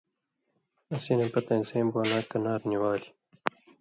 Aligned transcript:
اسی 0.93 1.13
نہ 1.17 1.25
پتَیں 1.33 1.61
زَیں 1.67 1.85
بولاں 1.93 2.23
کنار 2.31 2.59
نی 2.69 2.77
والیۡ، 2.81 3.11